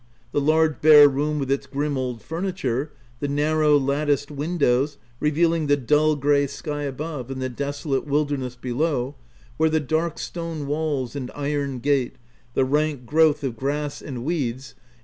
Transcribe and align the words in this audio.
The 0.31 0.41
large 0.41 0.81
bare 0.81 1.07
room 1.07 1.37
with 1.37 1.51
its 1.51 1.67
grim 1.67 1.95
old 1.95 2.23
furniture, 2.23 2.91
the 3.19 3.27
narrow, 3.27 3.77
latticed 3.77 4.31
windows, 4.31 4.97
revealing 5.19 5.67
the 5.67 5.77
dull, 5.77 6.15
grey 6.15 6.47
sky 6.47 6.81
above 6.85 7.29
and 7.29 7.39
the 7.39 7.49
desolate 7.49 8.07
wilder 8.07 8.35
ness 8.35 8.55
below, 8.55 9.13
where 9.57 9.69
the 9.69 9.79
dark 9.79 10.17
stone 10.17 10.65
walls 10.65 11.15
and 11.15 11.29
iron 11.35 11.77
gate, 11.77 12.15
the 12.55 12.65
rank 12.65 13.05
growth 13.05 13.43
of 13.43 13.55
grass 13.55 14.01
and 14.01 14.25
weeds, 14.25 14.71
and 14.71 14.79
VOL. 14.79 14.97